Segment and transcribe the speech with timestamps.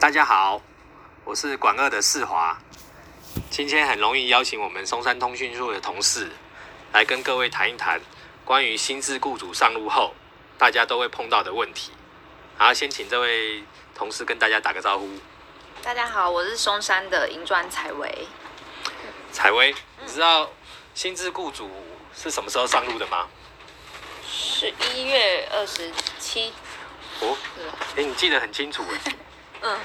[0.00, 0.62] 大家好，
[1.26, 2.58] 我是广二的世华。
[3.50, 6.30] 今天很容易邀请我们松山通讯处的同事
[6.94, 8.00] 来跟各位谈一谈
[8.42, 10.14] 关于新制雇主上路后，
[10.56, 11.92] 大家都会碰到的问题。
[12.58, 13.62] 然后先请这位
[13.94, 15.06] 同事跟大家打个招呼。
[15.82, 18.26] 大家好，我是松山的银砖采薇。
[19.30, 20.50] 采薇，你知道
[20.94, 21.70] 新制雇主
[22.16, 23.28] 是什么时候上路的吗？
[24.26, 26.54] 十一月二十七。
[27.20, 27.36] 哦，
[27.98, 29.12] 哎，你记得很清楚哎。
[29.62, 29.78] 嗯。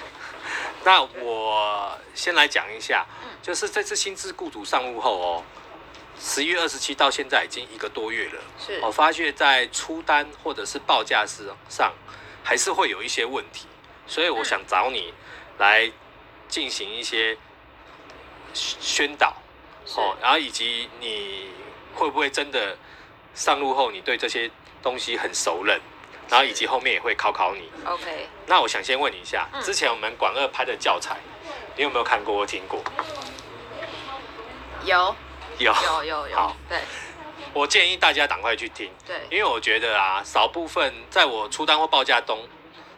[0.84, 3.06] 那我先来讲一下，
[3.42, 5.43] 就是这次新制雇主上路后哦，
[6.20, 8.42] 十一月二十七到现在已经一个多月了。
[8.60, 8.79] 是。
[8.82, 11.93] 我发觉，在出单或者是报价时上，
[12.43, 13.65] 还是会有一些问题，
[14.06, 15.11] 所以我想找你
[15.57, 15.92] 来
[16.48, 17.36] 进行一些
[18.54, 19.36] 宣导，
[19.96, 21.50] 哦，然后以及你
[21.96, 22.78] 会不会真的
[23.34, 24.51] 上路后，你对这些
[24.84, 25.79] 东西很熟稔？
[26.29, 27.70] 然后以及后面也会考考你。
[27.86, 28.28] OK。
[28.47, 31.18] 那我想先问你一下，之前我们管二拍的教材，
[31.75, 32.81] 你有没有看过或听过？
[34.84, 35.16] 有。
[35.58, 35.73] 有。
[35.73, 36.36] 有有有。
[36.36, 36.56] 好。
[36.70, 36.80] 对。
[37.53, 38.92] 我建议大家赶快去听。
[39.06, 39.16] 对。
[39.30, 42.48] 因为我觉得啊，少部分在我出单或报价中，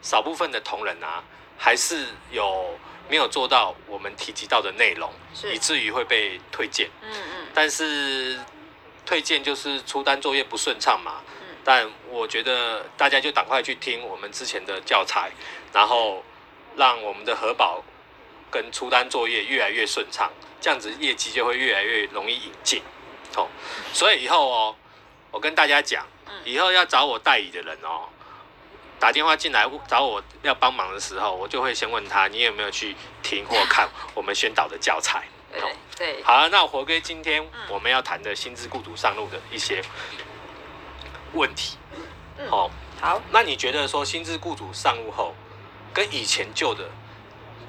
[0.01, 1.23] 少部分的同仁啊，
[1.57, 5.11] 还是有没有做到我们提及到的内容，
[5.53, 6.89] 以至于会被推荐。
[7.01, 7.47] 嗯嗯。
[7.53, 8.39] 但是
[9.05, 11.21] 推荐就是出单作业不顺畅嘛。
[11.67, 15.29] 但我觉得大家就赶快去听我们之前的教材，
[15.73, 16.23] 然后
[16.77, 17.83] 让我们的核保
[18.49, 22.81] 跟出单作业越来越顺畅，这样子业绩就会越来越容易引进。
[23.35, 23.49] 哦，
[23.91, 24.75] 所以以后哦，
[25.29, 26.07] 我跟大家讲，
[26.45, 28.07] 以后要找我代理的人哦，
[28.97, 35.27] 打电话进来找我要帮忙的时候，我就会先问他，你有没有去听或看我们宣导的教材？
[35.51, 35.61] 对
[35.97, 36.23] 对。
[36.23, 39.83] 好，那回归今天我们要谈的薪资雇主上路的一些。
[41.37, 41.77] 问题，
[42.49, 45.35] 好，好，那你觉得说新制雇主上路后，
[45.93, 46.89] 跟以前旧的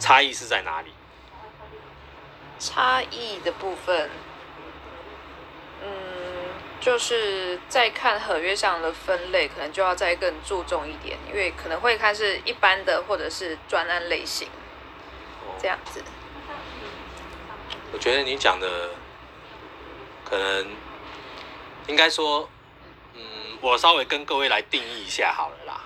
[0.00, 0.92] 差异是在哪里？
[2.58, 4.11] 差异的部分，
[5.83, 5.89] 嗯，
[6.80, 14.48] 就是在看合约上的分类，可能就要再更注重一点，因为可能会看是一般的或者是专案类型，
[15.61, 16.02] 这样子。
[17.92, 18.90] 我觉得你讲的，
[20.24, 20.67] 可能
[21.86, 22.48] 应该说。
[23.61, 25.80] 我稍微跟各位来定义一下好了啦。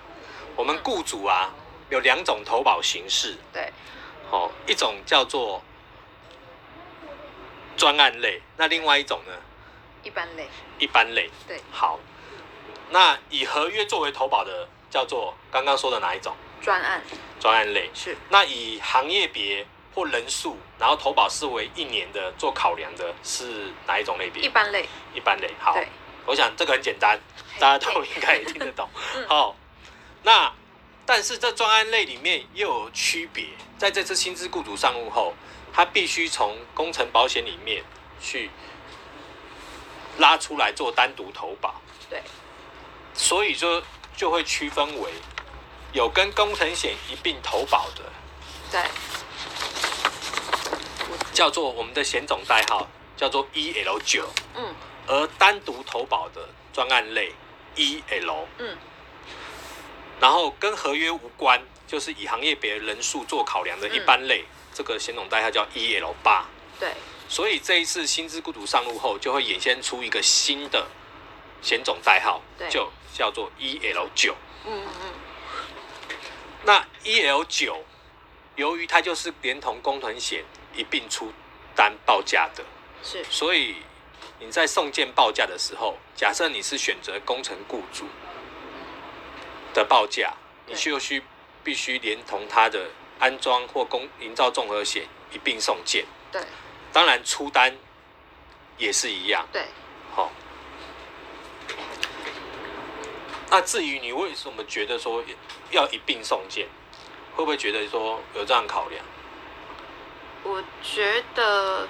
[0.56, 1.50] 我们雇主啊
[1.88, 3.72] 有两种投保形式，对，
[4.30, 5.62] 哦，一种叫做
[7.76, 9.32] 专案类，那另外一种呢？
[10.02, 10.46] 一般类。
[10.78, 11.30] 一般类。
[11.48, 11.60] 对。
[11.70, 11.98] 好，
[12.90, 16.34] 那以合约作为投保的叫做刚刚说的哪一种？
[16.60, 17.02] 专案。
[17.40, 18.16] 专案类是。
[18.28, 24.42] 那以行业别或人数，然后投保视为一年的做考量的是哪一种类别？
[24.42, 24.88] 一般类。
[25.14, 25.50] 一般类。
[25.58, 25.74] 好。
[26.24, 27.18] 我想这个很简单，
[27.58, 28.88] 大家都应该也听得懂。
[29.28, 29.56] 好，
[30.22, 30.52] 那
[31.04, 33.46] 但是这专案类里面又有区别，
[33.76, 35.34] 在这次薪资雇主上路后，
[35.72, 37.82] 他必须从工程保险里面
[38.20, 38.50] 去
[40.18, 41.80] 拉出来做单独投保。
[42.08, 42.22] 对，
[43.14, 43.82] 所以说
[44.16, 45.10] 就会区分为
[45.92, 48.02] 有跟工程险一并投保的，
[48.70, 48.80] 对，
[51.32, 54.28] 叫做我们的险种代号叫做 E L 九。
[54.54, 54.72] 嗯。
[55.06, 57.32] 而单独投保的专案类
[57.74, 58.76] E L，嗯，
[60.20, 66.46] 然后跟合约无关，就是以行业别人数做考量的一般类，这个险种代号叫 E L 八，
[66.78, 66.92] 对，
[67.28, 70.86] 所以这一次薪资雇主上路后，就会衍生出一个新的
[71.60, 72.40] 险种代号，
[72.70, 75.12] 就叫做 E L 九，嗯嗯，
[76.62, 77.84] 那 E L 九，
[78.54, 81.32] 由于它就是连同工团险一并出
[81.74, 82.64] 单报价的，
[83.02, 83.76] 是，所以。
[84.38, 88.06] 你在送件报价的时候，假设你是选择工程雇主
[89.72, 90.34] 的报价，
[90.66, 91.22] 你就需
[91.62, 96.04] 必须连同他的安装或工营造综合险一并送件。
[96.32, 96.42] 对，
[96.92, 97.76] 当然出单
[98.78, 99.46] 也是一样。
[99.52, 99.64] 对，
[100.14, 100.30] 好。
[103.50, 105.22] 那至于你为什么觉得说
[105.70, 106.66] 要一并送件，
[107.36, 109.04] 会不会觉得说有这样考量？
[110.42, 111.86] 我觉得。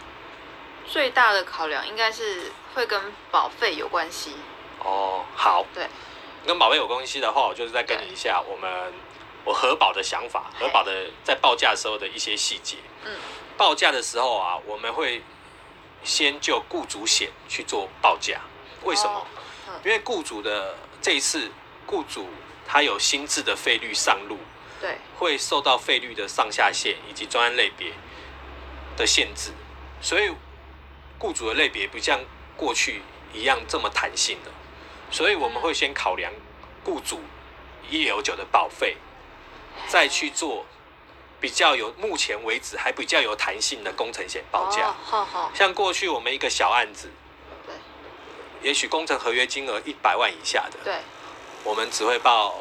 [0.86, 3.00] 最大的考量应该是会跟
[3.30, 4.34] 保费有关系。
[4.78, 5.64] 哦，好。
[5.72, 5.86] 对，
[6.46, 8.92] 跟保费有关系的话，我就是再跟你一下我们
[9.44, 12.76] 我核保的想法，核保的在报价时候的一些细节。
[13.04, 13.16] 嗯。
[13.56, 15.22] 报价的时候啊，我们会
[16.02, 18.40] 先就雇主险去做报价。
[18.82, 19.26] 为什么？
[19.84, 21.50] 因为雇主的这一次
[21.86, 22.28] 雇主
[22.66, 24.38] 他有新制的费率上路，
[24.80, 27.92] 对，会受到费率的上下限以及专案类别
[28.96, 29.52] 的限制，
[30.00, 30.32] 所以。
[31.22, 32.18] 雇主的类别不像
[32.56, 33.00] 过去
[33.32, 34.50] 一样这么弹性的，
[35.08, 36.32] 所以我们会先考量
[36.84, 37.20] 雇主
[37.88, 38.96] 一有九的保费，
[39.86, 40.66] 再去做
[41.40, 44.88] 比较有目前为止还比较有弹性的工程险报价。
[44.88, 47.08] 哦好好，像过去我们一个小案子，
[47.64, 47.76] 对
[48.68, 50.94] 也许工程合约金额一百万以下的，对，
[51.62, 52.52] 我们只会报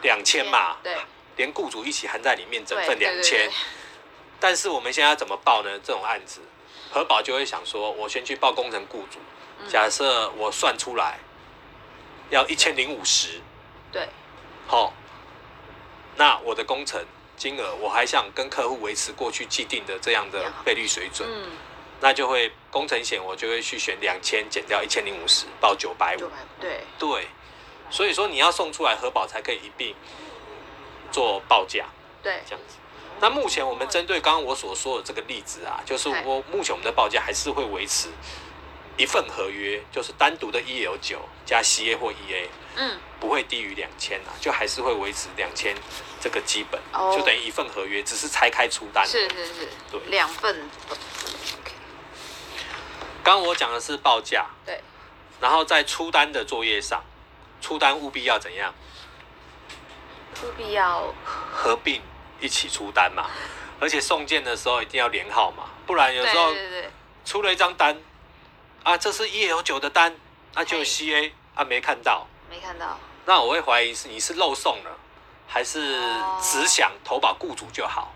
[0.00, 0.96] 两千嘛，对，
[1.36, 3.50] 连雇主一起含在里面，整份两千。
[4.40, 5.78] 但是我们现在要怎么报呢？
[5.82, 6.40] 这种案子，
[6.90, 9.18] 核保就会想说，我先去报工程雇主，
[9.60, 9.68] 嗯。
[9.68, 11.18] 假设我算出来
[12.30, 13.40] 要一千零五十，
[13.92, 14.08] 对，
[14.66, 14.92] 好，
[16.16, 17.04] 那我的工程
[17.36, 21.50] 金额，我还想跟客户维持过去既定的这样的费率水准，嗯，
[22.00, 26.30] 那就会工程险我就会去选两千减掉一千零五十，报九百五
[26.60, 27.28] 对，对，
[27.90, 29.94] 所以说你要送出来核保才可以一并
[31.12, 31.86] 做报价
[32.26, 32.74] 对，这样子。
[33.20, 38.08] 那目前我们针对刚刚我所说的这个例子啊，就是我目前我们的报价还是会维持
[38.96, 45.72] 一份合约，就是单独的 EL 九加 CA 或 EA，嗯，不会低于两千啊，就还是会维持两千
[46.20, 47.14] 这个基本，哦。
[47.16, 49.06] 就等于一份合约，只是拆开出单。
[49.06, 50.00] 是是是，对。
[50.08, 50.68] 两份。
[53.22, 54.80] 刚刚我讲的是报价，对，
[55.40, 57.04] 然后在出单的作业上，
[57.60, 58.74] 出单务必要怎样？
[60.42, 62.02] 务必要，合并
[62.40, 63.30] 一起出单嘛，
[63.80, 66.54] 而且送件的时候一定要连号嘛，不然有对时候
[67.24, 67.96] 出了一张单，
[68.82, 70.14] 啊，这是 EL 九的单，
[70.54, 70.84] 那、就嘿。
[70.84, 74.98] CA 啊没看到，没看到，那我会怀疑是你是漏送了，
[75.48, 76.38] 还是哦。
[76.42, 78.14] 只想投保雇主就好，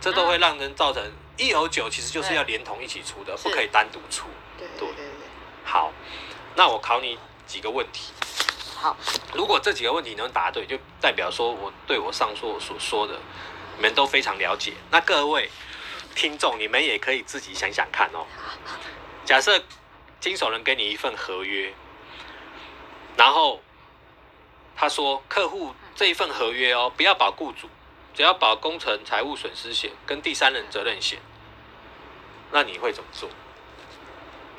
[0.00, 1.02] 这都会让人造成
[1.38, 4.26] EL 九其实就是要连同一起出的，不可以单独出。
[4.58, 5.26] 对对对对对，
[5.64, 5.90] 好，
[6.54, 8.12] 那我考你几个问题，
[8.84, 8.94] 好，
[9.32, 13.18] 如果这几个问题能答对，就代表说我对我上述所说的，
[13.76, 14.74] 你们都非常了解。
[14.90, 15.48] 那各位
[16.14, 18.26] 听众，你们也可以自己想想看哦。
[19.24, 19.58] 假设
[20.20, 21.72] 经手人给你一份合约，
[23.16, 23.62] 然后
[24.76, 27.70] 他说客户这一份合约哦，不要保雇主，
[28.12, 31.18] 只要保工程财务损失险跟第三人责任险，
[32.52, 33.30] 那你会怎么做？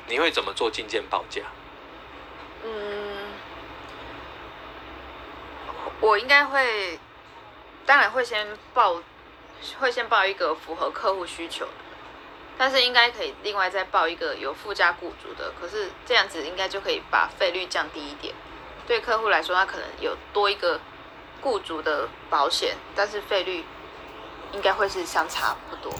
[0.08, 1.42] 你会怎么做进件报价？
[2.64, 2.95] 嗯，
[6.00, 6.98] 我应该会，
[7.84, 9.02] 当然会先报，
[9.80, 11.72] 会先报一个符合客户需求的，
[12.58, 18.34] 但是应该可以另外再报一个有附加雇主的，可是这样子应该就可以把费率降低一点。
[18.86, 20.78] 对客户来说，他可能有多一个
[21.40, 23.64] 雇主的保险，但是费率
[24.52, 25.92] 应该会是相差不多，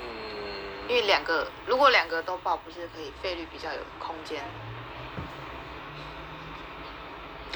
[0.00, 4.42] 嗯因为两个如果两个都报，不是可以费率比较有空间？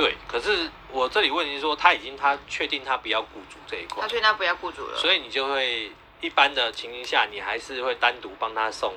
[0.01, 5.93] 对，可是我这里问题是说，他已经他确定他不要雇主这一块他，确定他不要雇主了，所以你就会
[6.23, 8.95] 一般的情形下，你还是会单独帮他送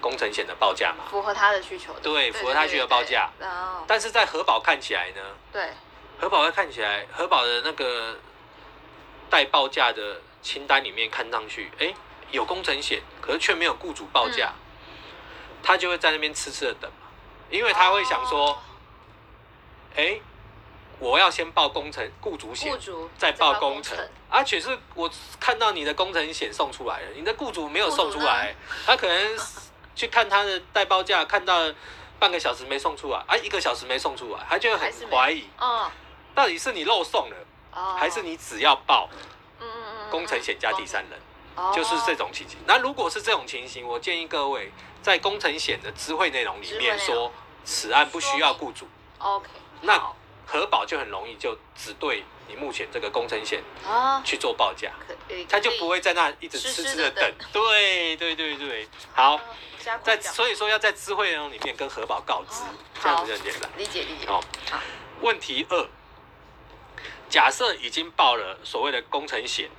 [0.00, 1.04] 工程险的报价嘛。
[1.10, 3.44] 符合他的需求的，对符合他需求报价对。
[3.44, 5.20] 对对然后但是在核保看起来呢，
[5.52, 5.68] 对，
[6.18, 8.18] 核保会看起来核保的那个
[9.28, 11.92] 待报价的清单里面看上去，哎，
[12.30, 14.54] 有工程险，可是却没有雇主报价，
[15.62, 17.08] 他就会在那边痴痴的等嘛，
[17.50, 18.58] 因为他会想说哦，
[19.96, 20.20] 哎、
[21.00, 23.98] 我要先报工程雇主险雇，主再报工工程，
[24.28, 25.10] 而且是我
[25.40, 28.54] 看到你的工程险送出来了，你的雇主没有送出来，
[28.86, 29.38] 他可能
[29.96, 31.72] 去看他的代报价，看到
[32.18, 35.90] 半个小时没送出来，啊，一个小时没送出来，他就很怀疑，嗯，
[36.34, 37.36] 到底是你漏送了，
[37.72, 39.08] 哦，还是你只要报
[39.58, 41.18] 嗯嗯嗯嗯工程险加第三人，
[41.54, 41.72] 哦。
[41.74, 42.58] 就是这种情形。
[42.66, 47.32] 那如果是这种情形，我建议各位在工程险的知会内容里面说，
[47.64, 48.86] 此案不需要雇主
[49.18, 49.48] ，OK，
[49.80, 50.14] 那好
[50.50, 54.90] 核保就很容易就只对你目前这个工程险啊，去做报价。
[55.48, 57.22] 他就不会在那一直痴痴痴的等。
[57.38, 57.48] 等。
[57.52, 59.40] 对对对对，好，
[60.02, 63.70] 在所以说要在智慧内容里面跟核保告知哦，这样子就很简单。
[63.76, 64.42] 理解理解，哦。
[64.68, 64.80] 好，
[65.20, 65.86] 问题二，
[67.28, 69.70] 假设已经报了所谓的工程险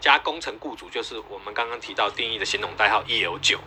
[0.00, 3.58] 加工程雇主，就是我们刚刚提到定义的形容代号 EL 九，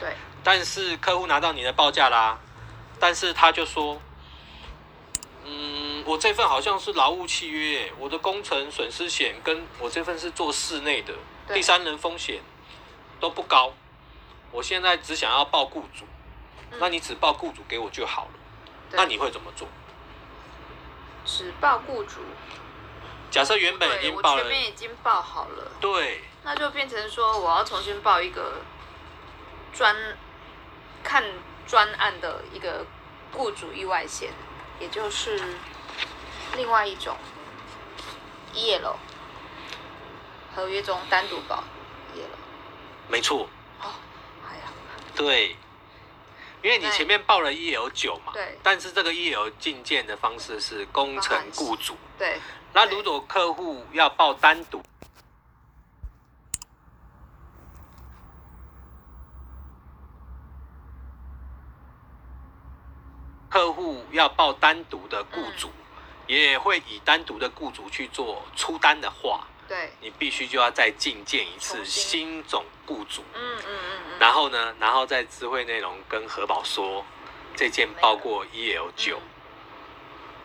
[0.00, 2.36] 对，但是客户拿到你的报价啦，
[2.98, 4.02] 但是他就说，
[5.50, 11.14] 嗯，我这份好像是劳务契约，我的工程损失险跟我这份是做室内的，
[11.54, 12.42] 第三人风险
[13.18, 13.72] 都不高，
[14.52, 16.04] 我现在只想要报雇主，
[16.70, 16.78] 嗯。
[16.78, 18.30] 那你只报雇主给我就好了，
[18.92, 19.66] 那你会怎么做？
[21.24, 22.20] 只报雇主，
[23.30, 28.60] 假设原本已经报了前，面已经报好了，对，那就变成说我要重新报一个
[29.72, 29.96] 专
[31.02, 31.24] 看
[31.66, 32.84] 专案的一个
[33.32, 34.30] 雇主意外险，
[34.80, 35.40] 也就是
[36.56, 37.16] 另外一种
[38.54, 38.94] EL
[40.54, 41.62] 合约中单独保
[42.14, 43.08] EL。
[43.08, 43.48] 没错，
[43.80, 43.90] 哦，
[44.48, 44.62] 哎呀，
[45.14, 45.56] 对，
[46.62, 51.96] 因为你前面报了 EL 九嘛，对但是这个 EL 进件的方式是工程雇主。
[52.18, 52.38] 对，
[52.72, 54.82] 那如果客户要报单独
[64.18, 65.70] 要报单独的雇主，
[66.26, 72.04] 也会以单独的雇主去做出单的话，对，你必须就要再进建一次重新。
[72.04, 77.04] 新总雇主，嗯嗯嗯嗯，然后呢，然后在知会内容跟核保说
[77.54, 79.20] 这件报过 EL 九，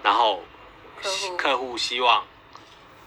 [0.03, 0.44] 然后
[1.01, 1.38] 客户。
[1.38, 2.24] 客户希望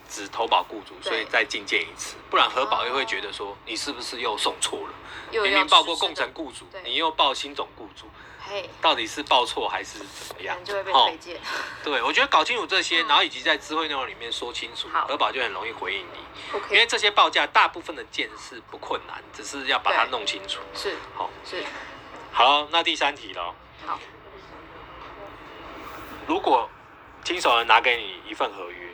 [0.09, 1.03] 只投保雇主，对。
[1.03, 4.95] 所以再进件一次，不然核保又会觉得说你是不是又送错了？
[5.31, 8.07] 又要明明报过实施的工程雇主对，你又报新总雇主，
[8.49, 10.65] 嘿，到底是报错还是怎么样可能？
[10.65, 11.41] 就会被哦推荐。
[11.83, 16.61] 对，我觉得搞清楚这些，嗯然后以及在智慧内容里面说清楚，好核保就很容易回应你。
[16.71, 20.61] 因为这些报价大部分的件是不困难，只是要把它弄清楚。
[20.75, 21.65] 是好，是，
[22.33, 23.55] 好，那第三题了。
[23.85, 23.99] 好，
[26.27, 26.71] 如果
[27.25, 28.91] 经手人拿给你一份合约，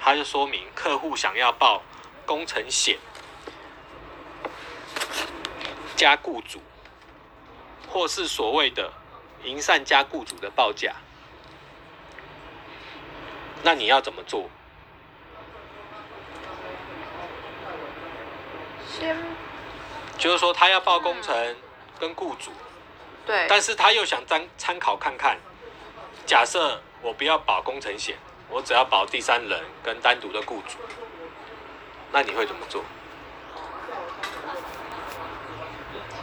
[0.00, 1.82] 他就说明客户想要报
[2.26, 2.98] 工程险
[5.96, 6.60] 加雇主，
[7.94, 8.92] 或是所谓的
[9.44, 10.96] 营善加雇主的报价，
[13.62, 14.50] 那你要怎么做？
[18.90, 19.16] 先
[20.18, 21.56] 就是说他要报工程
[22.00, 22.50] 跟雇主，
[23.24, 25.38] 对，但是他又想参参考看看，
[26.26, 30.78] 假设我不要保工程险，我只要保第三人跟单独的雇主，
[32.10, 32.82] 那你会怎么做？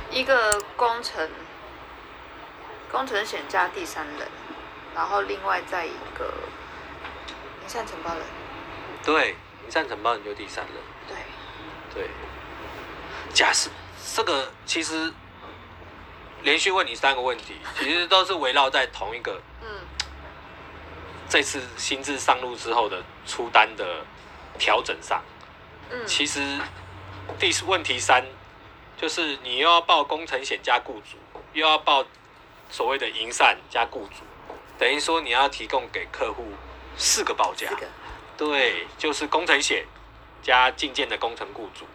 [0.10, 1.30] 一个工程
[2.92, 4.28] 工程险加第三人，
[4.94, 6.26] 然后另外再一个
[7.62, 8.24] 营缮承包人，
[9.04, 10.76] 对，你上承包人就第三人，
[11.08, 11.16] 对，
[11.94, 12.10] 对。
[13.34, 13.70] 假设
[14.14, 15.14] 这个其实
[16.44, 19.68] 连续问你三个问题，其实都是围绕在同一个嗯
[21.30, 24.06] 这次新制上路之后的出单的
[24.60, 25.24] 调整上。
[25.90, 26.60] 嗯，其实
[27.40, 28.26] 第问题三
[28.98, 31.18] 就是你又要报工程险加雇主，
[31.54, 32.06] 又要报
[32.72, 34.24] 所谓的营善加雇主，
[34.80, 36.48] 等于说你要提供给客户
[36.98, 37.76] 四个报价这。
[37.76, 37.88] 个
[38.38, 39.86] 对，就是工程险
[40.42, 41.86] 加进件的工程雇主，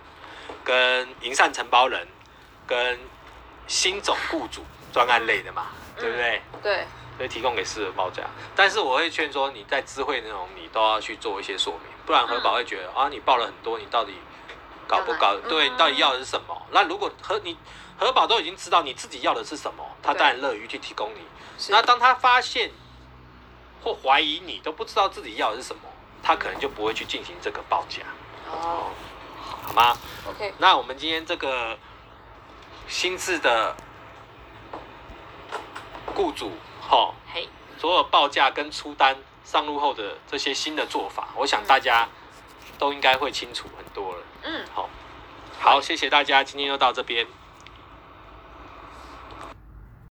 [0.63, 2.07] 跟营善承包人，
[2.67, 3.01] 跟
[3.67, 6.43] 新总雇主专案类的嘛，对不对？
[6.63, 8.23] 对，所以提供给四个报价。
[8.55, 14.13] 但是我会劝说你在智慧那种，你都要去做一些说明，不然核保会觉得、啊，你报了很多，你到底
[14.87, 15.37] 搞不搞？
[15.49, 16.67] 对，嗯你到底要的是什么？
[16.71, 17.57] 那如果核你
[17.99, 21.21] 核保都已经知道你自己要的是什么，他当然乐于去提供你。
[21.71, 22.71] 那当他发现
[23.83, 25.83] 或怀疑你都不知道自己要的是什么，
[26.23, 28.03] 他可能就不会去进行这个报价，
[28.51, 28.91] 哦
[29.65, 29.97] 好吗
[30.29, 31.79] ？，OK，那我们今天这个
[32.87, 33.75] 新制的
[36.15, 42.09] 雇主，哈、嘿，所有报价跟出单上路后的这些新的做法，我想大家
[42.79, 44.16] 都应该会清楚很多了。
[45.67, 47.27] 好，谢谢大家，今天就到这边。